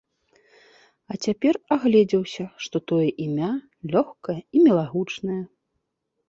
А 1.13 1.17
цяпер 1.27 1.59
агледзеўся, 1.75 2.45
што 2.67 2.81
тое 2.93 3.05
імя 3.27 3.51
лёгкае 3.97 4.37
і 4.39 4.57
мілагучнае. 4.71 5.39